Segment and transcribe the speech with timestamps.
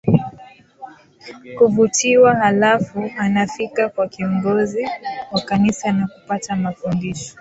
[1.57, 4.87] kuvutiwa Halafu anafika kwa kiongozi
[5.31, 7.29] wa Kanisa na kupata mafundisho